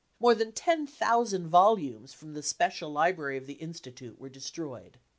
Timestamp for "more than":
0.19-0.51